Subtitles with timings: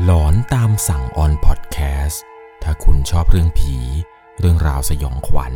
[0.00, 2.22] หลอนตามสั่งออนพอดแคสต์
[2.62, 3.76] ถ้าคุณชอบเรื่องผี
[4.40, 5.54] เรื่องราวสยองขวัญ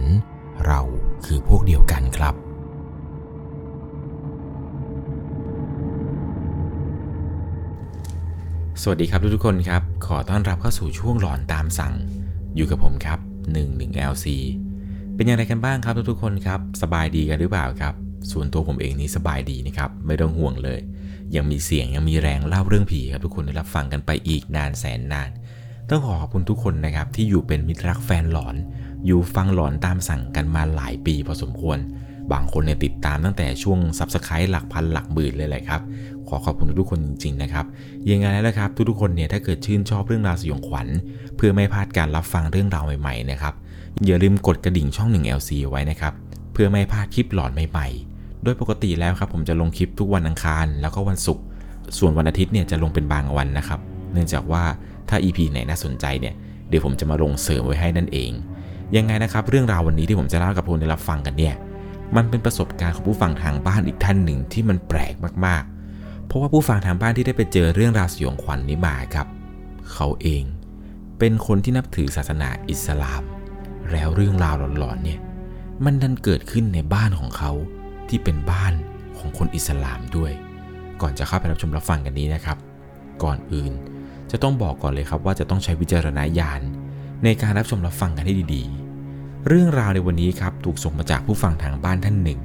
[0.67, 0.81] เรา
[1.25, 2.35] คือพวกเดียวกันครับ
[8.83, 11.95] สวัสดีครับทุกๆคนครับ ขอต้อนรับเข้าสู่ช่วงหลอนตามสั่ง
[12.57, 13.19] อยู่กับผมครับ
[13.55, 14.27] 11LC
[15.15, 17.95] เป็นยังไงกันบ้างครับทุกๆคนครับ สบายดีกันหรือเปล่าครับ
[18.33, 20.81] ส่วนตัวผมเองนี่สบายดีนะครับ ไม่ต้องห่วงเลย
[21.37, 25.31] ยังมีเสียงยังมีแรงเล่าเรื่องผีครับทุกคนได้รับฟังกันไปอีกนานแสนนาน
[25.89, 28.57] ต้องขอขอบคุณทุกคนนะครับที่อยู่เป็นมิตรรักแฟนหลอน
[29.07, 31.79] อยู่ฟังหลอนตามสั่งกันมาหลายปีพอสมควร
[32.33, 35.81] บางคนเนี่ยติดตามตั้งแต่ช่วง subscribe หลักพันหลักหมื่นเลยแหละครับ
[36.29, 37.67] ขอขอบคุณทุกคนจริงๆนะครับ
[38.11, 40.89] ยังไงแล้วนะครับ ทุกๆคนเนี่ยถ้าเกิดชื่นชอบเรื่องราวสยองขวัญ
[41.37, 43.55] เพื่อไม่พลาดการรับฟังเรื่องราวใหม่ๆนะครับ
[44.07, 46.13] อย่าลืมกดกระดิ่งช่อง 1LC ไว้นะครับ
[46.53, 51.45] เพื่อไม่พลาดคลิปหลอนใหม่ๆ โดยปกติแล้วครับผมจะลงคลิปทุกวันอังคาร แล้วก็วันศุกร์
[51.99, 53.81] ส่วนวันอาทิตย์เนี่ยจะลงเป็นบางวันนะครับ
[54.13, 54.65] เนื่องจากว่า
[55.09, 56.35] ถ้า EP ไหนน่าสนใจเนี่ย
[56.69, 58.33] เดี๋ยวผมจะมาลงเสริมไว้ให้นั่นเอง
[58.97, 61.55] ยังไงนะครับ เรื่องราววันนี้ที่ผมจะเล่ากับคุณได้รับฟังกันเนี่ย
[62.17, 65.15] มันเป็นประสบการณ์ของผู้ฟังทางบ้านอีกท่านหนึ่งที่มันแปลก
[65.47, 69.27] มากๆ เพราะว่าผู้ฟังทางบ้านที่ได้ไปเจอเรื่องราวสยองขวัญนนี้มาครับ
[69.93, 70.45] เขาเอง
[71.19, 73.23] เป็นคนที่นับถือศาสนาอิสลาม
[73.93, 75.21] แล้วเรื่องราวหลอนๆเนี่ย
[75.85, 77.53] มันดันเกิดขึ้นในบ้านของเขา
[78.11, 78.73] ที่เป็นบ้าน
[79.19, 80.33] ของคนอิสลามด้วย
[81.01, 82.57] ก่อนจะเข้าไปรับชมรับฟังกันนี้นะครับ
[83.23, 83.73] ก่อนอื่น
[84.31, 86.61] จะต้องบอกก่อนเลยครับว่าจะต้องใช้วิจารณญาณ
[87.25, 92.41] ในการรับชมรับฟังกันให้ดีๆ เรื่องราวในวันนี้ครับถูกส่งมาจากผู้ฟังทางบ้านท่านหนึ่ง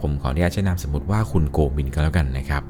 [0.00, 2.62] ผมขออนุญาตใช้นามสมมติว่าคุณโกมินก็แล้วกันนะครับ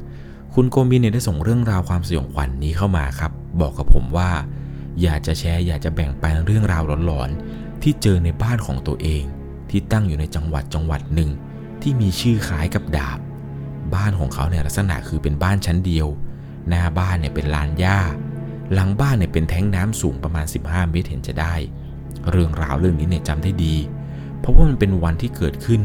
[0.55, 4.31] คุณโกมินเนี่ยได้ส่งเรื่องราวความสยองขวัญนนี้เข้ามาครับ บอกกับผมว่า
[5.03, 9.23] อยากจะแชร์อยากจะแบ่งปันเรื่องราวหลอนๆที่เจอในบ้านของตัวเอง
[9.71, 11.31] ที่ตั้งอยู่ในจังหวัดจังหวัดหนึ่ง
[11.83, 13.19] ที่มีชื่อคล้ายกับดาบ
[13.95, 16.07] บ้านของเขาเนี่ยลักษณะคือเป็นบ้านชั้นเดียว
[16.69, 17.99] หน้าบ้านเนี่ยเป็นลานหญ้า
[18.73, 21.55] หลังบ้านเนี่ยเป็นแท้งน้ำสูงประมาณ 15 เมตรเห็นจะได้
[22.31, 23.75] เรื่องราวเรื่องนี้เนี่ยจำได้ดี
[24.39, 25.83] เพราะว่ามันเป็นวันที่เกิดขึ้น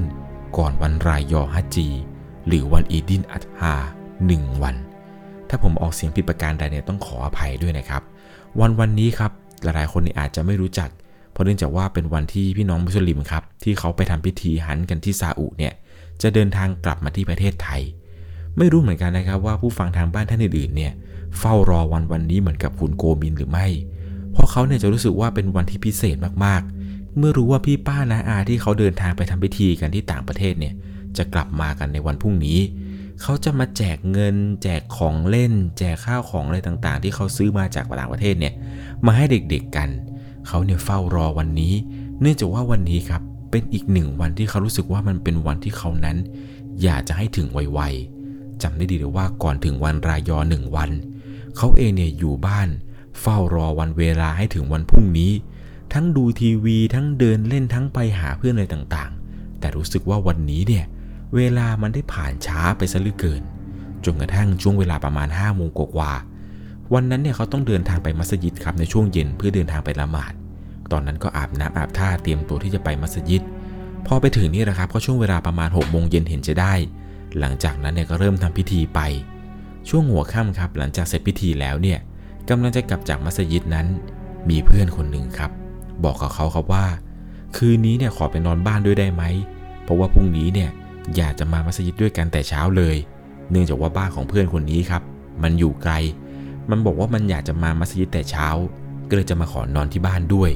[0.58, 1.90] ก่อนวันรายยอฮัจี
[2.48, 3.74] หรือวันอีดินอัตฮา
[4.26, 4.76] หนึ่งวัน
[5.50, 8.02] ถ้าผมออกเสียงผิดประการใดเนี่ยต้องขออภัยด้วยนะครับ
[8.60, 9.32] วันวันนี้ครับ
[9.64, 10.90] หลายๆคนเนี่ยอาจจะไม่รู้จัก
[11.32, 15.74] เพราะเนื่องจากว่าเป็นวันที่พี่น้องมุสลิมครับ ที่เขาไปทำพิธีฮันกันที่ซาอุเนี่ย
[16.22, 17.82] จะเดินทางกลับมาที่ประเทศไทย
[18.58, 20.92] ไม่รู้เหมือนกันนะครับว่าผู้ฟังทางบ้านท่านอื่นๆเนี่ย
[21.40, 23.68] เฝ้ารอวันวันนี้เหมือนกับคุณโกมินหรือไม่
[24.34, 30.74] เพราะเขาเนี่ยจะรู้สึกว่าเป็นวันที่พิเศษมากๆ เมื่อรู้ว่าพี่ป้านาอาที่เขาเดินทางไปทำพิธีกันที่ต่างประเทศเนี่ย
[31.18, 32.60] จะกลับมากันในวันพรุ่งนี้
[33.22, 38.54] เขาจะมาแจกเงิน แจกของเล่น แจกข้าวของอะไรต่างๆ ที่เขาซื้อมาจากต่างประเทศเนี่ย
[39.06, 39.90] มาให้เด็กๆกัน
[40.48, 41.74] เขาเนี่ยเฝ้ารอวันนี้
[42.22, 43.22] เนื่องจากว่าวันนี้ครับ
[43.58, 46.18] เป็นอีกหนึ่งวันที่เขารู้สึกว่ามันเป็นวันที่เขานั้น
[46.84, 50.90] อยากจะให้ถึงไวๆจำได้ดีเลยว่าก่อนถึงวันรายอหนึ่งวัน
[51.58, 52.68] เขาเองเนี่ยอยู่บ้าน
[53.22, 55.32] เฝ้ารอวันเวลาให้ถึงวันพรุ่งนี้
[55.94, 60.86] ทั้งดูทีวีทั้งเดินเล่นทั้งไปหาเพื่อนอะไรต่างๆ แต่รู้สึกว่าวันนี้เนี่ย
[61.36, 63.42] เวลามันได้ผ่านช้าไปซะเหลือเกิน
[64.06, 66.14] จนกระทั่งช่วงเวลาประมาณ5้าโมงกว่า
[66.94, 70.34] วันนั้นเนี่ยเขาต้องเดินทางไปมัสยิดครับในช่วงเย็นเพื่อเดินทางไปละหมาด
[70.92, 73.42] ตอนนั้นก็อาบน้ำอาบท่าเตรียมตัวที่จะไปมัสยิด
[74.08, 76.74] พอไปถึงนี่นะครับก็ช่วงเวลาประมาณ6กโมงเย็นเห็นจะได้
[77.40, 79.00] หลังจากนั้นเนี่ยก็เริ่มทำพิธีไป
[79.90, 82.00] ช่วงหัวค่ำครับหลังจากเสร็จพิธีแล้วเนี่ย
[82.50, 83.88] กำลังจะกลับจากมัสยิดนั้น
[84.50, 85.52] มีเพื่อนคนหนึ่งครับ
[86.04, 86.86] บอกกับเขาครับว่า
[87.56, 89.24] คืนนี้เนี่ยขอไปนอนบ้านด้วยได้ไหม
[89.84, 90.70] เพราะว่าพรุ่งนี้เนี่ย
[91.16, 92.96] อยากจะมามัสยิดด้วยกันแต่เช้าเลย
[93.52, 95.02] เนื่องจากว่าบ้านของเพื่อนคนนี้ครับ
[95.44, 95.94] มันอยู่ไกล
[96.70, 98.48] มันบอกว่ามันอยากจะมามัสยิดแต่เช้า
[99.10, 100.52] ก็เลยจะมาขอนอนที่บ้านด้วย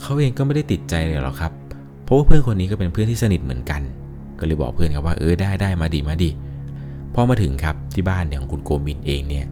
[0.00, 1.52] เขาเองก็ไม่ได้ติดใจเลยหรอกครับ
[2.04, 3.82] เพราะว่าเพื่อนคนนี้ก็เป็นเพื่อนที่สนิทเหมือนกัน
[4.38, 6.30] ก็เลยบอกเพื่อนครับว่าเออได้ได้มาดีมาดี
[7.14, 9.46] พอมาถึงครับที่บ้านเนี่ยของคุณโกมินเองเนี่ย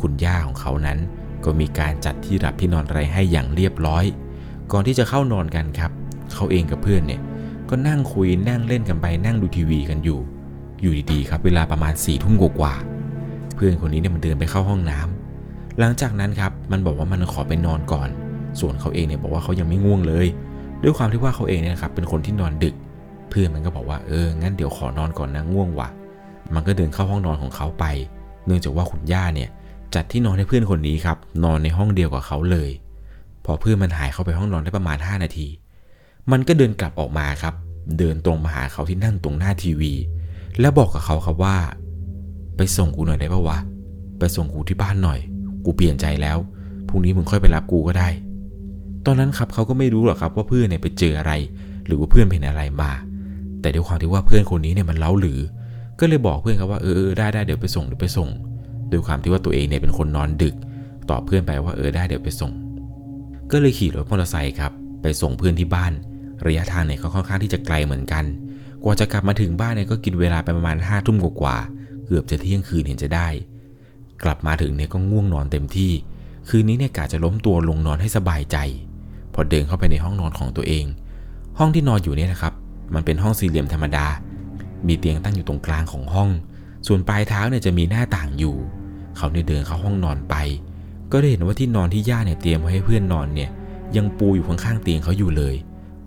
[0.00, 0.98] คุณย่าของเขานั้น
[1.44, 4.04] ก็มีการจัดที่หลับที่นอนอะไรให้อย่างเรียบร้อย
[4.72, 5.90] ก่อนที่จะเข้านอนกันครับ
[6.34, 7.20] เขาเองกับเพื่อนเนี่ย
[7.68, 10.18] ก็นั่งคุยนั่งเล่นกันไปนั่งดูทีวีกันอยู่
[10.82, 12.74] อยู่ดีๆครับเวลาประมาณสี่ทุ่มกว่า
[13.54, 18.08] เพื่อนคนนี้เนี่ยมันเดินไปเข้าห้องน้ำหลังจากนั้นครับมันบอกว่ามันขอไปนอนก่อน
[18.60, 20.26] ส่วนเขาเองเนี่ยบอกว่าเขายังไม่ง่วงเลย
[20.82, 22.74] ด้วยความที่ว่าเขาเองเนี่ยครับเป็นคนที่นอนดึก
[23.30, 25.88] เพื่อนมันก็บอกว่าเอองั้นเดี๋ยวขอนอนก่อนนะง่วงว่ะ
[26.54, 27.84] มันก็เดินเข้าห้องนอนของเขาไป
[28.46, 29.50] เนื่องจากว่าคุณย่าเนี่ย
[29.94, 32.70] จัดที่นอนให้เพื่อนคนนี้ครับนอนในห้องเดียวกับเขาเลย
[33.44, 35.48] พอเพื่อนมันหายเข้าไปห้องนอนได้ประมาณ 5 นาที
[36.30, 37.54] มันก็เดินกลับออกมาครับ
[37.98, 39.92] เดินตรงมาหาเขาที่นั่งตรงหน้าทีวี
[40.60, 41.56] แล้วบอกกับเขาครับว่า
[42.56, 43.58] ไปส่งกูหน่อยได้ปะวะ
[44.18, 45.20] ไปส่งกูที่บ้านหน่อย
[45.64, 46.38] กูเปลี่ยนใจแล้ว
[46.88, 48.08] พรุ่งนี้มึงค่อยไปรับกูก็ได้
[49.06, 51.32] ตอนนั้นครับเขาก็ไม่รู้หรอกครับว่าเพื่อนเนี่ยไปเจออะไร
[51.86, 52.92] หรือว่าเพื่อนเป็นอะไรมา
[53.60, 55.40] แต่ด้วยความที่ว่าเพื่อนคนนี้เนี่ยมันเล้าหรือ
[56.00, 58.28] ก็เลยบอกเพื่อนครับว่าเออได้ได้เดี๋ยวไปส่งเดี๋ยวไปส่ง
[58.90, 60.54] ด้วยความที่ว่าตัวเองเนี่ยเป็นคนนอนดึก
[61.10, 62.52] ตอบเพื่อนไปว่าเออได้เดี๋ยวไปส่ง
[63.52, 64.72] ก็เลยขี่รถมอเตอร์ไซค์ครับ
[65.02, 65.92] ไปส่งเพื่อนที่บ้าน
[66.46, 68.24] ระยะทางเนี่ยก็ค่อนข้างที่จะไกลเหมือนกัน
[68.82, 71.56] กว่าจะกลับมาถึงบ้านเนี่ยก็กินเวลาไปประมาณห้าทุ่มกว่า
[72.06, 73.28] เกือบจะเที่ยงคืนเห็นจะได้
[74.24, 75.92] กลับมาถึงเนี่ยก็ง่วงนอนเต็มที่
[76.48, 78.56] คืนนี้เนี่ยกะจะล้มตัวลงนอนให้สบายใจ
[79.40, 80.84] อเดินเข้าไปในห้องนอนของตัวเอง
[81.58, 82.52] ห้องที่นอนอยู่เนี่ยนะครับ
[82.94, 84.06] มันเป็นห้องสี่เหลี่ยมธรรมดา
[84.86, 86.30] มีเตียงตั้งอยู่ตรงกลางของห้อง
[86.86, 88.56] ส่วนปลายเท้าเนี่ยจะมีหน้าต่างอยู่
[89.16, 90.34] เขาเนี่ยเดินเข้าห้องนอนไป
[91.12, 93.50] ก็ได้เห็นว่าที่นอนที่ย่าเนี่ยเตรียมไว้ให้เพื่อนนอนเนี่ย
[93.96, 95.54] ยังปูอยู่ข้างๆเตียงเขาอยู่เลย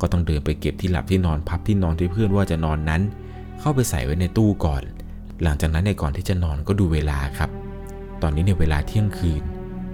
[0.02, 3.02] ก็ต้องเดินไปเก็บที่หลับที่นอนพับที่นอนที่เพื่อนว่าจะนอนนั้น
[3.60, 4.82] เข้าไปใส่ไว้ในตู้ก่อน
[5.44, 7.50] หลังจากนั้นในก่อนที่จะนอนก็ดูเวลาครับ
[8.22, 9.42] ตอนนี้ในเวลาเที่ยงคืน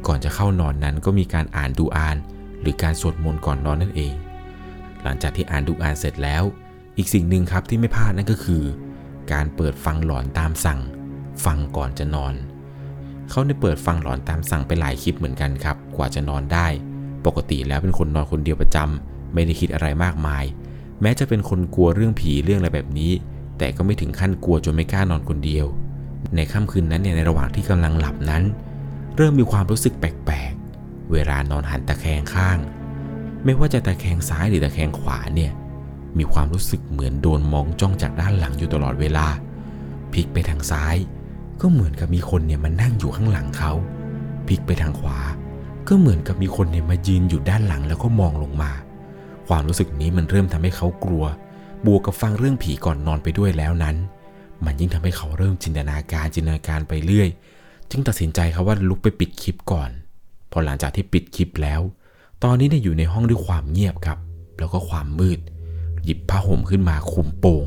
[0.08, 2.18] ก่อนจะเข้านอนนั้นก็มีการอ่านดูอาน
[2.62, 4.14] หรือการสวดมนต์ก่อนนอนนั่นเอง
[5.04, 6.44] หลังจากที่อ่านดูอานเสร็จแล้ว
[6.98, 8.64] อีกสิ่งหนึ่งครับที่ไม่พลาดนั่นก็คือ
[9.32, 10.80] การเปิดฟังหลอนตามสั่ง
[11.46, 12.34] ฟังก่อนจะนอน
[13.30, 16.68] เขาได้เปิดฟังหลอนตามสั่งไปหลายคลิปเหมือนกันครับ กว่าจะนอนได้
[17.26, 20.44] ปกติแล้วเป็นคนนอนคนเดียวประจำไม่ได้คิดอะไรมากมาย
[21.02, 23.12] แม้จะเป็นคนกลัวเรื่องผีเรื่องอะไรแบบนี้
[23.58, 25.66] แต่ก็ไม่ถึงขั้นกลัวจนไม่กล้านอนคนเดียว
[26.36, 28.44] ในค่ำคืนนั้นเนี่ยในระหว่างที่กำลังหลับนั้น
[29.16, 30.54] เริ่มมีความรู้สึกแปลก
[31.12, 32.58] เวลานอนหันตะแคงข้าง
[33.44, 35.52] ไม่ว่าจะตะแคงซ้ายหรือตะแคงขวาเนี่ย
[36.18, 39.28] มีความรู้สึกเหมือนโดนมองจ้องจากด้านหลังอยู่ตลอดเวลา
[40.14, 40.96] พลิกไปทางซ้าย
[41.62, 43.72] ก็เหมือนกับมีคนเนี่ยมานั่งอยู่ข้างหลังเขา
[44.48, 45.20] พลิกไปทางขวา
[45.88, 48.72] ก็เหมือนกับมีคนเนี่ยมายืนอยู่ด้านหลังแล้วก็มองลงมา
[49.48, 51.26] ความรู้สึกนี้มันเริ่มทำให้เขากลัว
[51.86, 53.96] บวกกับฟังเรื่องผีก่อนนอนไปด้วยแล้วนั้น
[54.66, 57.30] มันยิ่งทำให้เขาเริ่มจินตนาการจินตนาการไปเรื่อย
[57.90, 59.90] จึงตัดสินใจครับว่าลุกไปปิดคลิปก่อน
[60.52, 61.82] พอหลังจากที่ปิดคลิปแล้ว
[62.44, 64.20] ตอนนี้เนี่ยอยู่ในห้องด้วยความเงียบครับ
[64.60, 65.40] แล้วก็ความมืด
[66.04, 67.64] หยิบผ้าห่มขึ้นมาคุมโปง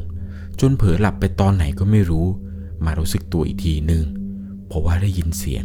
[0.61, 2.27] จนเผลอหลับไปตอนไหนก็ไม่รู้
[2.85, 4.05] มารู้สึกตัวอีกทีหนึ่ง
[4.67, 5.65] เพราะว่าได้ยินเสียง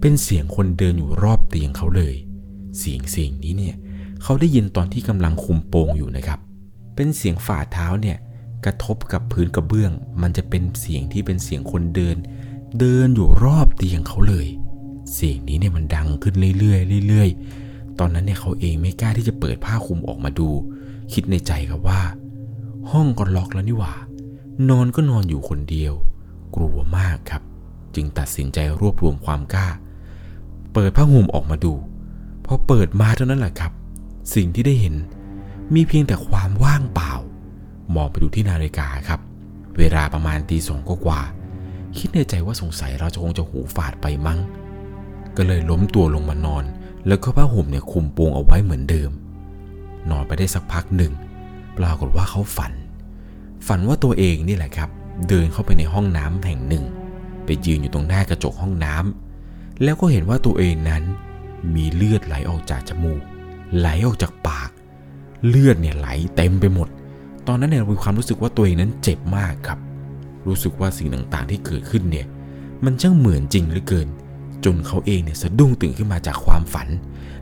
[0.00, 2.14] เป็นเสียงคนเดินอยู่รอบเตียงเขาเลย
[2.78, 3.76] เสียงเสียงนี้เนี่ย
[4.22, 6.38] เขาได้ยินตอนที่กำลังคุมโปงอยู่นะครับ
[6.94, 8.18] เป็นเสียงฝ่าเท้าเนี่ย
[8.64, 9.92] กระทบกับพื้นกระเบื้อง
[10.22, 12.16] มันจะเป็นเสียงที่เป็นเสียงคนเดิน
[12.78, 14.46] เดินอยู่รอบเตียงเขาเลย
[15.12, 20.48] เสียงนี้เนี่ยมันดังขึ้นเรื่อยๆเรื่อยๆ ตอนนั้นเนี่ยเขาเองไม่กล้าที่จะเปิดผ้าคลุมออกมาดู
[21.12, 22.00] คิดในใจครับว่า
[22.90, 23.94] ห้องก็ล็อกแล้วนี่หว่า
[24.70, 25.94] นอนก็นอนอยู่คนเดียว
[26.54, 27.42] กลัวมากครับ
[27.94, 29.68] จึงตัดสินใจรวบรวมความกล้า
[30.72, 31.72] เปิดผ้าห่มออกมาดู
[32.44, 33.72] พอเปิดมาเท่านั้นแหละครับ
[34.34, 34.94] สิ่งที่ได้เห็น
[35.74, 37.12] มีเพียงแต่ความว่างเปล่า
[37.94, 39.20] มองไปดูที่นาฬิกาครับ
[39.78, 41.20] เวลาประมาณตีสองก็กว่า
[41.98, 44.38] คิดในใจว่าสงสัยเราจะคงจะหูฝาดไปมั้ง
[45.36, 46.64] ก็เลยล้มตัวลงมานอน
[47.06, 49.10] แล้วก็ผ้าห่มเนี่ยคุมโปงเอาไว้เหมือนเดิม
[50.10, 51.12] นอนไปได้สักพักหนึ่ง
[51.78, 52.72] ปรากฏว่าเขาฝัน
[53.66, 54.90] ฝันว่าตัวเองนี่แหละครับ
[55.28, 56.84] เดินเข้าไปในห้องน้ำแห่งหนึ่ง
[57.44, 61.02] ไปยืนอยู่ตรงหน้ากระจกห้องน้ำแล้วก็เห็นว่าตัวเองนั้น
[61.74, 63.22] มีเลือดไหลออกจากจมูก
[63.78, 64.70] ไหลออกจากปาก
[65.48, 66.88] เลือดเนี่ยไหลเต็มไปหมด
[67.46, 69.78] ตอนนั้นเนี่ยมีความรู้สึกว่าตัวเองนั้นเจ็บมากครับ
[70.46, 72.26] รู้สึกว่าสิ่งต่างๆที่เกิดขึ้นเนี่ย
[72.84, 74.08] มันช่างเหมือนจริงเหลือเกิน
[74.64, 76.88] จนเขาเองเนี่ยสะดุ้งตื่นขึ้นมาจากความฝัน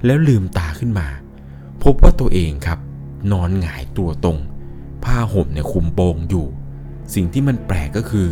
[0.05, 1.07] แล้วลืมตาขึ้นมา
[1.83, 2.79] พบว่าตัวเองครับ
[3.33, 4.39] นอนหงายตัวตรง
[5.05, 6.47] ผ้าห่มเนี่ยคุมโปงอยู่
[7.15, 8.29] สิ่งที่มันแปลกก็คือ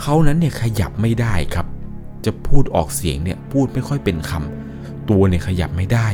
[0.00, 1.66] เขานั้นเนี่ยขยับไม่ได้ครับ
[2.24, 6.08] จะพูดออกเสียงเนี่ยพูดไม่ค่อยเป็นคำตัวเนี่ยขยับไม่ได้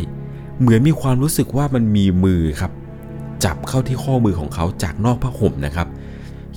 [0.61, 2.73] เหมือนมีความรู้สึกว่ามันมีมือครับ
[3.45, 5.89] จับเข้าที่ข้อมือของเขาจากนอกผ้าห่มนะครับ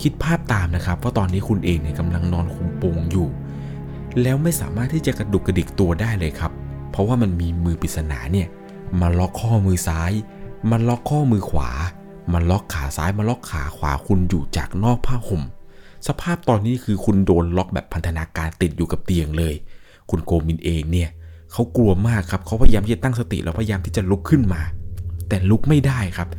[0.02, 2.58] คิดภาพตามนะครับว่าตอนนี้คุณเองเนี่ยกำลังนอนค
[4.24, 6.52] แล้วไม่สามารถที่จะกระดุกกระดิกตัวได้เลยครับ
[6.92, 8.48] เพราะว่ามันมีมือปริศนาเนี่ย
[9.00, 10.12] มาล็อกข้อมือซ้าย
[10.70, 11.70] มาล็อกข้อมือขวา
[12.34, 15.44] มาล็อกขาซ้ายมาล็อกขาขวาคุณอยู่จากนอกผ้าห่ม
[16.08, 19.56] สภาพตอนนี้คือคุณโดนล็อกแบบพันธนาการติดอยู่กับเตียงเลย
[20.10, 21.10] คุณโกมินเองเนี่ย
[21.52, 24.62] เขากลัวมากครับเขาพยายามที่จะตั้งสติแล้วพยายามที่จะลุกขึ้นมา
[25.30, 26.30] แต่ลุกไม่ได้ครับ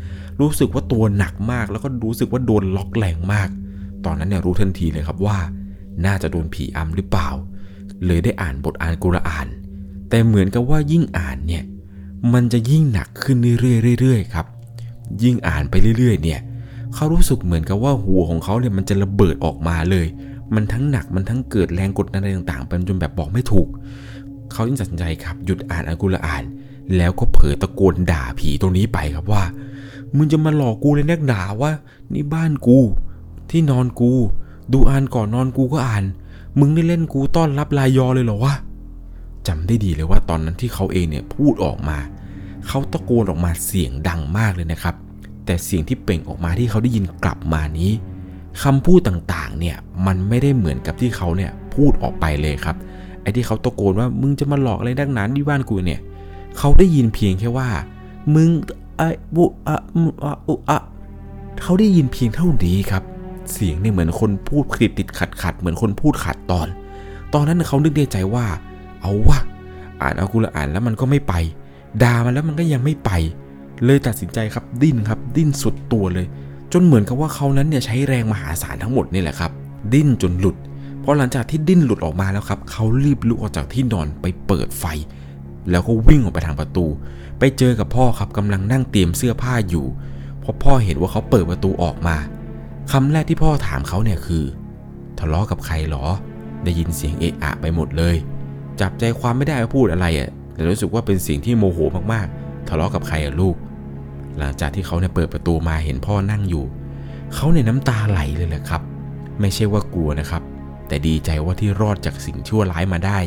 [0.41, 3.49] รู้สึกว่าตัวหนักมาก แล้วก็รู้สึกว่าโดนล็อกแรงมาก
[4.05, 5.39] ตอนนั้นเนี่ยรู้ทันทีเลยครับว่า
[6.07, 7.29] น่าจะโดนผีอำหรือเปล่า
[8.07, 9.47] เลยได้อ่านบทอ่านกุรอาน
[10.09, 11.65] แต่เหมือนกับว่ายิ่งอ่านเนี่ย
[12.33, 14.47] มันจะยิ่งหนักขึ้นเรื่อยๆครับ
[15.23, 16.41] ยิ่งอ่านไปเรื่อย ๆ เนี่ย
[16.95, 20.07] เขารู้สึกเหมือนกับว่าหัวของเขาเนี่ยมันจะระเบิดออกมาเลย
[20.55, 23.67] มันทั้งหนักมันทั้งเกิดแรงกดดันอะไรต่างๆเป็นจนแบบบอกไม่ถูก
[24.53, 26.43] เขาจึงตัดสินใจครับหยุดอ่านอัลกุรอาน
[26.97, 29.45] แล้วก็เผลอตะโกนด่าผีตรงนี้ไปครับว่า
[30.17, 31.73] มึงจะมาหลอกกูเลยนักด่าว่า
[32.13, 32.79] นี่บ้านกู
[33.51, 34.13] ที่นอนกู
[34.73, 36.05] ดูอ่านก่อนนอนกูก็อ่าน
[36.59, 38.55] มึงได้เล่นกูต้อนรับลายยอเลยเหรอวะ
[39.47, 41.99] จำได้ดีเลยว่าตอนนั้นที่เขาเองเนี่ยพูดออกมา
[42.67, 44.95] เขาตะโกนออกมาเสียงดังมากเลยนะครับ
[45.47, 47.93] แต่เสียงที่เปล่งออกมาที่เขาได้ยินกลับมานี้
[48.63, 49.77] คำพูดต่างๆ เนี่ย
[50.07, 52.77] มันไม่ได้เหมือนกับที่เขาเนี่ยพูดออกไปเลยครับ
[53.23, 56.01] ไอ้ที่เขาตะโกนว่ามึงจะมาหลอกอะไรดังนั้นที่บ้านกูเนี่ย
[56.59, 57.69] เขาได้ยินเพียงแค่ว่า
[58.35, 58.49] มึง
[58.97, 59.77] ไอ้บุอะ
[60.25, 60.35] อะ
[60.69, 60.81] อะ
[61.63, 63.03] เขาได้ยินเพียงเท่านี้ครับ
[63.55, 66.69] เสียงเนี่ยเหมือนคนพูดติดติดขัดขัดเหมือนคนพูดขาดตอน
[67.35, 68.47] ตอนนั้นเขานึกในใจว่า
[69.01, 69.39] เอาวะ
[70.03, 71.35] อ่านอากูละอ่านแล้วมันก็ไม่ไป
[72.03, 73.11] ด่ามันแล้วมันก็ยังไม่ไป
[73.85, 76.27] เลยตัดสินใจครับดิ้นครับดิ้นสุดตัวเลย
[76.73, 79.51] จนเหมือนกับว่าเขานั้นเนี่ยใช้แรงมหาศาลทั้งหมดนี่แหละครับ
[79.93, 80.57] ดิ้นจนหลุด
[81.03, 84.85] พอหลังจากที่ดิ้นหลุดออกมาแล้วครับเขารีบลุกออกจากที่นอนไปเปิดไฟ
[85.71, 86.87] แล้วก็วิ่งออกไปทางประตู
[87.39, 89.87] ไปเจอกับพ่อครับกำลังนั่งเตรียมเสื้อผ้าอยู่
[90.43, 92.17] พอพ่อเห็นว่าเขาเปิดประตูออกมา
[92.93, 94.45] คำแรกที่พ่อถามเขาเนี่ยคือ
[95.19, 96.07] ทะเลาะกับใครหรอ
[96.65, 98.17] ได้ยินเสียงเอะอะไปหมดเลย
[98.81, 101.79] จับใจความไม่ได้ว่าพูดอะไรอะแต่รู้สึกว่าเป็นเสียงที่โมโห
[102.13, 103.57] มากๆ ทะเลาะกับใครอะลูก
[104.39, 106.65] หลังจากที่เขาเนี่ยเปิดประตูมาเห็นพ่อนั่งอยู่
[107.35, 108.83] เขาเนี่ยน้ำตาไหลเลยแหละครับ
[109.41, 110.43] ไม่ใช่ว่ากลัวนะครับ
[110.89, 113.19] แต่ดีใจว่าที่รอดจากสิ่งชั่วร้ายมาได้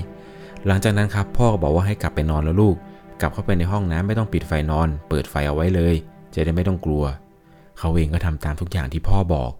[0.66, 2.76] หลังจากนั้นครับพ่อก็บอกว่าให้กลับไปนอนแล้วลูก
[3.22, 5.96] กลับเข้าไปในห้องนะไม่ต้องปิดไฟนอน เปิดไฟเอาไว้เลย
[6.34, 7.04] จะได้ไม่ต้องกลัว
[7.80, 9.52] เขาเองก็ทำตามทุกอย่างที่พ่อบอก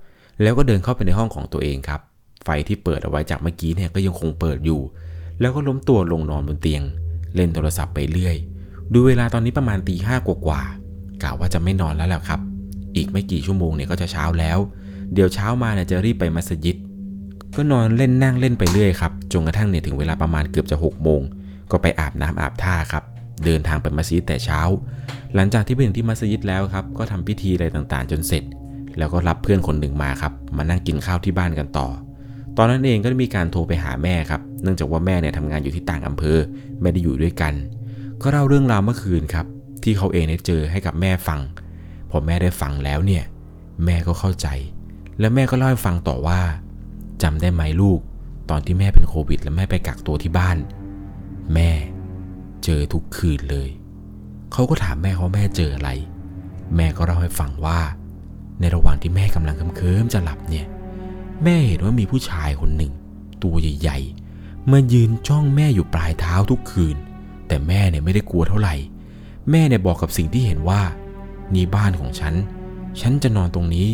[0.42, 2.02] แล้วก็เดินเข้าไปในห้องของตัวเองครับ
[2.44, 4.82] ไฟที่เปิดเอาไว้จากเมื่อกี้เนี่ยก็ยังคงเปิดอยู่
[5.40, 6.84] แล้วก็ล้มตัวลงนอนบนเตียง
[7.36, 8.36] เล่นโทรศัพท์ไปเรื่อย
[8.94, 12.40] ดูเวลาตอนนี้ประมาณตีห้ากว่าๆกะว่าจะไม่นอนแล้วแหละครับ
[12.96, 14.60] อีกไม่กี่ชั่วโมงเนี่ยก็จะเช้าแล้ว
[15.14, 16.78] เดี๋ยวเช้ามาเนี่ยจะรีบไปมัสยิด
[17.56, 21.22] ก็นอนเล่นนั่งเล่นไปเรื่อยครับ จนกระทั่งเนี่ยถึงเวลาประมาณเกือบจะ6กโมง
[21.72, 23.04] ก็ไปอาบน้ำอาบท่าครับ
[23.46, 24.62] เดินทางไปมัสยิดแต่เช้า
[25.36, 28.44] หลังจากที่ไปถึงที่มัสยิดแล้วครับก็ทำพิธีอะไรต่างๆ จนเสร็จ
[28.98, 31.88] แล้วก็รับเพื่อนคนหนึ่งมาครับมานั่งกินข้าวที่บ้านกันต่อ
[32.58, 36.38] ตอนนั้นเองก็ได้มีการโทรไปหาแม่ครับ เนื่องจากว่าแม่เนี่ยทำงานอยู่ที่ต่างอำเภอ
[36.82, 37.54] ไม่ได้อยู่ด้วยกัน
[38.22, 39.46] ก็เล่าเรื่องราวเมื่อคืนครับ
[39.84, 41.40] ที่เขาเองได้เจอให้กับแม่ฟัง
[42.10, 43.24] พอแม่ได้ฟังแล้วเนี่ย
[43.86, 44.48] แม่ก็เข้าใจ
[45.20, 46.40] และแม่ก็เล่าให้ฟังต่อว่า
[47.24, 48.00] จำได้ไหมลูก
[48.50, 50.58] ตอนที่แม่เป็นโควิด และแม่ไปกักตัวที่บ้าน
[51.54, 51.70] แม่
[52.64, 53.70] เจอทุกคืนเลย
[54.52, 55.90] เขาก็ถามแม่เขาแม่เจออะไร
[56.76, 57.80] แม่ก็เล่าให้ฟังว่า
[58.60, 60.66] ในระหว่างที่แม่กำลังเคิมจะหลับเนี่ย
[61.44, 62.92] แม่เห็นว่ามีผู้ชายคนหนึ่ง
[63.44, 66.96] ตัวใหญ่ๆมายืนจ้องแม่อยู่ปลายเท้าทุกคืน
[67.48, 68.76] แต่แม่เนี่ยไม่ได้กลัวเท่าไหร่
[69.52, 70.82] แม่เนี่ยบอกกับสิ่งที่เห็นว่า
[71.54, 72.34] นี่บ้านของฉัน
[73.02, 73.88] ฉันจะนอนตรงนี้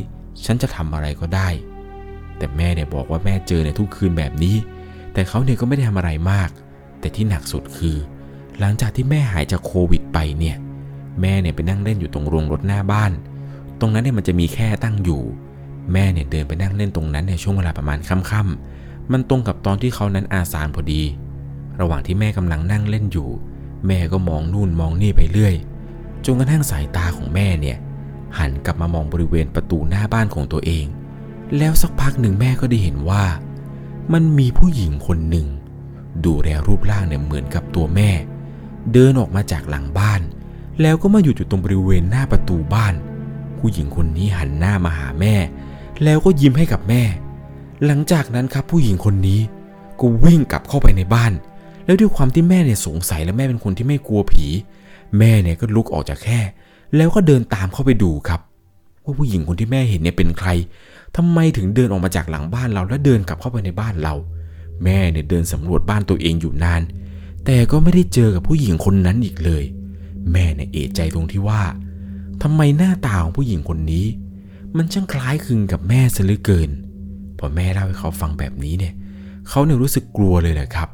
[0.45, 1.49] ฉันจะทำอะไรก็ได้
[2.38, 4.55] แต่แม่เนี่ยบอกว่าแม่เจอในทุกคืนแบบนี้
[5.13, 6.49] แต่เขาเนี่ยก็ไม่ได้ทำอะไรมาก
[6.99, 7.97] แต่ที่หนักสุดคือ
[8.59, 10.55] หลังจากที่แม่หายจากโควิดไปเนี่ย
[11.21, 13.11] แม่เนี่ยไปนั่งเล่นอยู่ตรงโรงรถหน้าบ้าน
[13.79, 15.21] ตรงนั้นเนี่ยมันจะมีแค่ตั้งอยู่
[15.93, 21.01] แม่เนี่ยเดินไปนั่งเล่นตรงนั้นในช่วงเวลาประมาณค่ำๆมันตรงกับตอนที่เขานั้นอาสาพอดี
[21.79, 23.29] ระหว่างที่แม่กำลังนั่งเล่นอยู่
[23.87, 25.55] แม่ก็มองนู่นมองนี่ไปเรื่อย
[26.25, 27.77] จนกระทั่งสายตาของแม่เนี่ย
[28.37, 30.85] หันกลับมามองบริเวณประตูหน้าบ้านของตัวเอง
[31.57, 33.23] แล้วสักพักหนึ่งแม่ก็ได้เห็นว่า
[34.13, 35.47] มันมีผู้หญิงคนหนึ่ง
[36.25, 38.09] ดูแลรูปร่างเนี่ยเหมือนกับตัวแม่
[38.93, 40.21] เดินออกมาจากหลังบ้าน
[40.81, 42.93] แล้วก็มาอยู่อยู่ตรงบริเวณหน้าประตูบ้าน
[43.57, 45.36] ผู้หญิงคนนี้หันหน้ามาหาแม่
[46.03, 47.03] แล้วก็ยิ้มให้กับแม่
[47.86, 49.39] หลังจากนั้นครับผู้หญิงคนนี้
[50.00, 51.31] ก็วิ่งกลับเข้าไปในบ้าน
[51.86, 54.45] แล้วด้วยความที่แม่เนี่ยสงสัยและแม่เป็นคนที่ไม่กลัวผี
[55.17, 56.39] แม่เนี่ยก็ลุกออกจากแค่
[56.95, 58.41] แล้วก็เดินตามเข้าไปดูครับ
[59.03, 60.50] ว่าผู้หญิงคนที่แม่เห็นเนี่ยเป็นใคร
[61.15, 64.13] ทำไมถึงเดินออกมาจากหลังบ้านเราแล้วเดินกลับเข้าไปในบ้านเรา
[64.83, 66.81] แม่เนี่ยเดินสำรวจบ้านตัวเองอยู่นาน
[67.51, 69.63] แต่ก็ไม่ได้เจอกับผู้หญิงคนนั้นอีกเลย
[70.32, 71.62] แม่เนี่ยเอะใจตรงที่ว่า
[72.44, 74.06] ทำไมหน้าตาของผู้หญิงคนนี้
[74.77, 76.70] มันช่างคล้ายคลึงกับแม่ซะเหลือเกิน
[77.39, 78.94] พอแม่เล่าให้เขาฟังแบบนี้เนี่ย
[79.50, 80.89] เขาเนี่ยรู้สึกกลัวเลยแหละครับ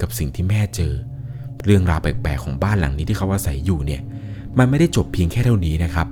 [0.00, 0.92] กับสิ่งที่แม่เจอ
[1.64, 4.02] เรื่องราวแปลกๆของบ้านหลังนี้ที่เขาอาศัยอยู่เนี่ย
[4.58, 6.06] มันไม่ได้จบเพียงแค่เท่านี้นะครับ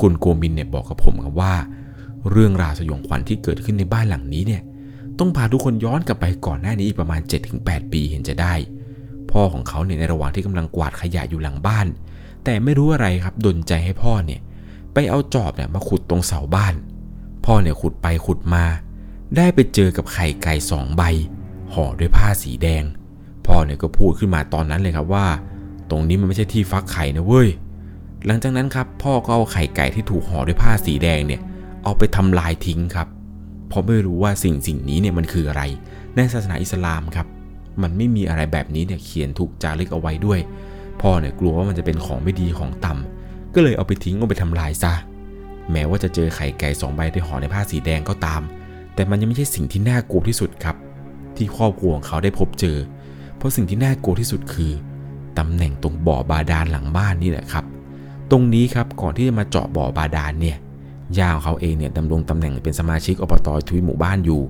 [0.00, 1.54] คุณโกมินเนี่ยบอกกับผมครับว่า
[2.30, 4.62] เรื่องราวสยองขวัญที่เกิดขึ้นในบ้านหลังนี้เนี่ย
[5.18, 7.20] ต้องพาทุกคนย้อนกลับไปก่อนหน้านี้อีประมาณ
[7.56, 8.54] 7-8 ปีเห็นจะได้
[9.32, 11.86] พ่อของเขาเนี่ยในระหว่างที่กำลังกวาดขยะอยู่หลังบ้าน
[12.44, 14.40] แต่ไม่รู้อะไรครับดนใจให้พ่อเนี่ย
[14.94, 16.74] ไปเอาจอบเนี่ยมาขุดตรงเสาบ้าน
[17.44, 18.64] พ่อเนี่ยขุดไปขุดมา
[19.36, 21.02] ได้ไปเจอกับไข่ไก่สองใบ
[21.72, 22.84] ห่อด้วยผ้าสีแดง
[23.46, 25.26] พ่อเนี่ยก็พูดขึ้นมาตอนนั้นเลยครับว่า
[25.90, 27.48] ตรงนี้มันไม่ใช่ที่ฟักไข่นะเว้ย
[28.26, 31.40] หลังจากนั้นครับ พ่อก็เอาไข่ไก่ที่ถูกห่อด้วยผ้าสีแดงเนี่ย
[31.84, 33.08] เอาไปทำลายทิ้งครับ
[33.68, 35.62] เพราะไม่รู้ว่าสิ่งสิ่งนี้เนี่ยมันคืออะไร
[36.14, 37.26] ในศาสนาอิสลามครับ
[37.82, 40.40] มันไม่มีอะไรแบบนี้เนี่ยเขียนถูกจารึกเอาไว้ด้วย
[41.00, 44.92] พ่อเนี่ยกลัวว่ามันจะเป็นของไม่ดีของต่ำก็เลยเอาไปทิ้งเอาไปทำลายซะ
[45.70, 48.42] แม้ว่าจะเจอไข่ไก่สองใบที่ห่อในผ้าสีแดงก็ตาม
[48.94, 50.76] แต่มันยังไม่ใช่สิ่งที่น่ากลัวที่สุดครับ
[51.36, 52.76] ที่ครอบครัวของเขาได้พบเจอ
[53.36, 54.72] เพราะสิ่งที่น่ากลัวที่สุดคือ
[55.38, 57.64] ตำแหน่งตรงบ่อบาดาลหลังบ้านนี่แหละครับ
[58.30, 60.56] ตรงนี้ครับก่อนที่จะมาเจาะบ่อบาดาลเนี่ย
[61.18, 64.42] ย่าของเขาเองเนี่ยดำรงตำแหน่งเป็นสมาชิกอบตทุยหมู่บ้านอยู่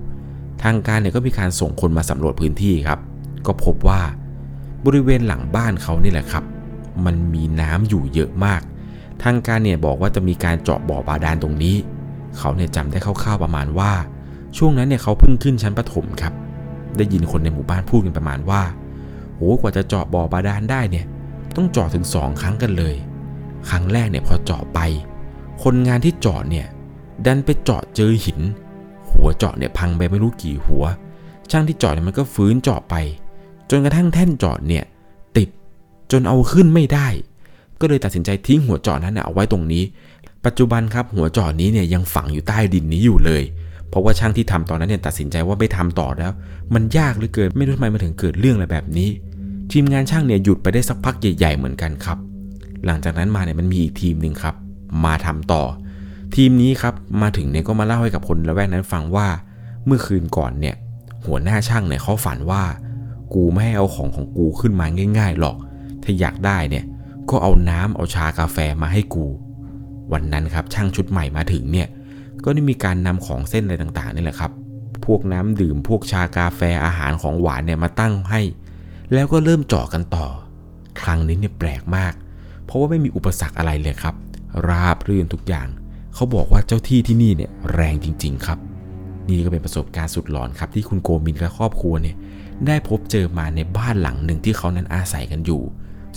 [0.63, 2.99] ทางการเนี่ยก็มีการส่งคนมาสำรวจพื้นที่ครับ
[3.47, 4.03] ก็พบว่า
[4.87, 6.45] บริเวณหลังบ้านเขานี่แหละครับ
[7.05, 8.61] มันมีน้ำอยู่เยอะมาก
[9.23, 11.77] ทางการเนี่ยบอกว่าจะมีการเจาะบ่อบาดาลตรงนี้
[12.39, 13.93] เขาเนี่ยจำได้คร่าวๆประมาณว่า
[14.57, 16.33] ช่วงนั้นเนี่ยเขาเพิ่งขึ้นชั้นประถมครับ
[16.97, 18.63] ได้ยินคนในหมู่บ้านพูดกันประมาณว่า
[19.37, 21.07] โหกว่าจะเจาะบ่อบาดาลได้เนี่ย
[21.57, 22.95] ต้องเจาะถึงสองครั้งกันเลย
[23.71, 24.79] ครั้งแรกเนี่ยพอเจาะไป
[25.63, 26.67] คนงานที่เจาะเนี่ย
[27.27, 28.41] ดันไปเจาะเจอหิน
[29.11, 30.85] หัวเจาะเนี่ยพังไปไม่รู้กี่หัว
[31.51, 32.95] ช่างที่เจาะเนี่ยมันก็ฟื้นเจาะไป
[33.71, 34.85] จนกระทั่งแท่นจาะเนี่ย
[35.37, 35.49] ติด
[36.12, 37.09] จนเอาขึ้นไม่ได้
[37.81, 39.83] ก็เลยตัดสินใจทิ้งหัวจาะนั้นเอาไว้ตรงนี้
[40.45, 43.43] ปัจจุบันครับหัวจาะนี้เนี่ยยังฝังอยู่ใต้ดินนี้อยู่เลย
[43.89, 46.33] เพราะว่าช่างที่ทำตอนนั้นเนี่ยตัดสินใจว่าไม่ทำต่อแล้ว
[46.75, 49.09] มันยากเหลือเกินไม่รู้ทำไมมาถึงเกิดเรื่องอะไรแบบนี้
[49.73, 52.19] ทีมงานช่างเนี่ยหยุดไปได้สักพักใหญ่ๆเหมือนกันครับ
[52.87, 54.55] หลังจากนั้นมาเนี่ยมันมีอีกทีมหนึ่งครับ
[55.05, 55.62] มาทำต่อ
[56.35, 59.29] ทีมนี้ครับมาถึงเนี่ยก็มาเล่าให้กับคนละแวกนั้นฟังว่า
[59.87, 60.75] เมื่อคืนก่อนเนี่ย
[61.27, 62.62] หัวหน้าช่างเนี่ยเขาฝันว่า
[63.35, 64.87] กูไม่ให้เอาของของกูขึ้นมา
[65.19, 65.57] ง่ายๆหรอก
[66.03, 66.85] ถ้าอยากได้เนี่ย
[67.31, 69.27] ก็เอาน้ำเอาชากาแฟมาให้กู
[70.13, 71.89] วันนั้นครับช่างชุดใหม่มาถึงเนี่ย
[72.45, 74.53] ก็ได้มีการนำของเส้นอะไรต่างๆนี่แหละครับ
[75.05, 78.41] พวกน้ำดื่มพวกชากาแฟอาหารของหวานเนี่ยมาตั้งให้
[79.15, 80.27] แล้วก็เริ่มเจาะกันต่อ
[81.01, 82.13] ครั้งนี้เนี่ยแปลกมาก
[82.65, 84.15] เพราะว่าไม่มีอุปสรรคอะไรเลยครับ
[84.69, 85.69] ราบรื่นทุกอย่าง
[86.15, 88.59] เขาบอกว่าเจ้าที่ที่นี่เนี่ยแรงจริง ๆ ครับ
[89.29, 92.17] นี่ก็เป็นประสบการณ์สุดหลอนครับที่คุณโกมินและครอบครัวเนี่ย
[92.67, 95.62] ได้พบเจอมาในบ้านหลังหนึ่งที่เขานั้นอาศัยกันอยู่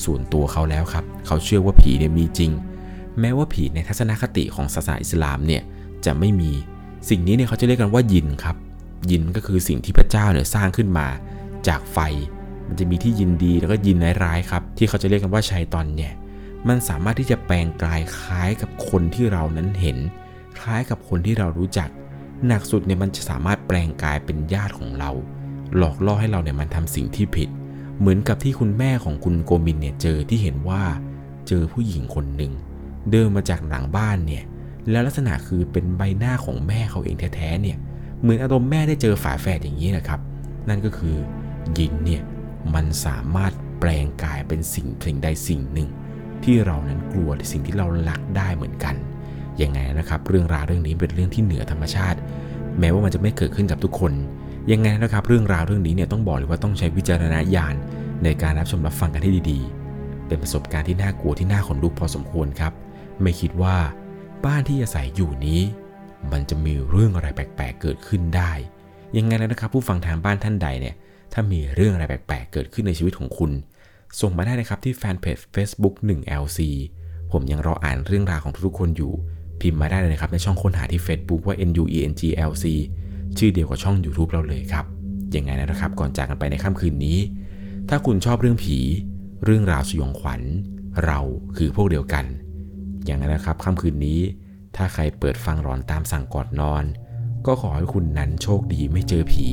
[0.03, 2.51] ส่วนตัวเขาแล้วครับ เขาเชื่อว่าผีเนี่ยมีจริง
[3.19, 5.61] แม้ว่าผีในทัศนคติของศาสนาอิสลามเนี่ย
[6.05, 6.51] จะไม่มี
[7.09, 8.55] สิ่งนี้เนี่ยเขาจะเรียกกันว่ายินครับ
[9.11, 11.07] ยินก็คือสิ่งที่พระเจ้าเนี่ยสร้างขึ้นมา
[11.67, 11.99] จากไฟ
[12.67, 16.13] มันจะมีที่ยินดีแล้วก็ยินร้ายๆครับ ที่เขาจะเรียกกันว่าชัยตอนเนี่ย
[16.67, 19.97] มันสามารถที่จะแปลงกายคล้ายกับคนที่เรานั้นเห็น
[20.59, 21.89] คล้ายกับคนที่เรารู้จัก
[22.47, 25.11] หนักสุดเนี่ยมันจะสามารถแปลงกายเป็นญาติของเรา
[25.77, 27.49] หลอกล่อให้เราเนี่ยมันทำสิ่งที่ผิด
[27.99, 30.83] เหมือนกับที่คุณแม่ของคุณโกมินเนี่ยเจอที่เห็นว่า
[31.47, 32.51] เจอผู้หญิงคนหนึ่ง
[33.11, 34.43] เดินมาจากหลังบ้านเนี่ย
[34.89, 37.77] แล้วลักษณะคือเป็นใบหน้าของแม่เขาเองแท้ๆเนี่ย
[38.21, 40.19] เหมือนอารมณ์แม่ได้เจอฝาแฝดอย่างนี้นะครับ
[40.69, 41.15] นั่นก็คือ
[41.77, 42.23] ยินเนี่ย
[42.73, 45.89] มันสามารถแปลงกายเป็นสิ่งสิ่งใดสิ่งหนึ่ง
[46.43, 48.95] ที่เรานั้นกลัวสิ่งที่เรารักได้เหมือนกัน
[49.61, 52.19] ยังไงนะครับ เรื่องราวเรื่องนี้เป็นเรื่องที่เหนือธรรมชาติ
[52.79, 54.13] แม้ว่ามันจะไม่เกิดขึ้นกับทุกคน
[54.71, 57.75] ยังไงนะครับเรื่องราวเรื่องนี้เนี่ยต้องบอกเลยว่าต้องใช้วิจารณญาณ
[58.23, 62.73] ในการรับชมรับฟังกันให้ดีๆ เป็นประสบการณ์ที่น่ากลัวที่น่าขนลุกพอสมควรครับ
[63.21, 63.75] ไม่คิดว่า
[64.45, 65.61] บ้านที่อาศัยอยู่นี้
[66.31, 68.51] มันจะมีเรื่องอะไรแปลกๆ เกิดขึ้นได้
[69.17, 70.95] ยังไงแล้วนะครับ ผู้ฟังทางบ้านท่านใดเนี่ย
[71.33, 73.51] ถ้ามีเรื่องอะไรแปลกๆ เกิดขึ้นในชีวิตของคุณ
[74.21, 76.59] ส่งมาได้นะครับที่แฟนเพจ Facebook 1LC
[77.31, 79.13] ผมยังรออ่านเรื่องราวของทุกๆคนอยู่
[79.61, 82.65] พิมพ์มาได้เลยนะครับในช่องค้นหาที่ Facebook ว่า NUENGLC
[83.37, 84.85] ชื่อเดียวกับช่อง YouTube เราเลยครับ
[85.35, 87.17] ยังไงนะครับ ก่อนจากกันไปในค่ำคืนนี้
[87.89, 88.77] ถ้าคุณชอบเรื่องผี
[89.45, 90.41] เรื่องราวสยองขวัญ
[91.05, 91.19] เรา
[91.57, 92.25] คือพวกเดียวกัน
[93.05, 94.19] อย่างนั้นนะครับค่ำคืนนี้
[94.75, 96.83] ถ้าใครเปิดฟังหลอนตามสั่งก่อนนอน
[97.45, 99.45] ก็ขอให้คุณนั้นโชคดีไม่เจอผี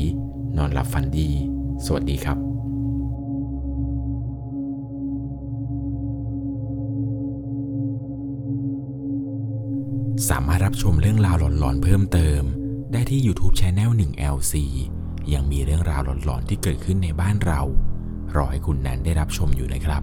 [0.56, 1.30] นอนหลับฝันดี
[1.84, 2.38] สวัสดีครับ
[10.30, 12.42] สามารถรับชมเรื่องราวหลอนๆเพิ่มเติม
[12.92, 14.55] ได้ที่ YouTube Channel 1 LC
[15.33, 17.61] ยังมีเรื่องราวหลอนๆที่เกิดขึ้นในบ้านเรา
[18.37, 20.03] รอให้คุณนั้นได้รับชมอยู่นะครับ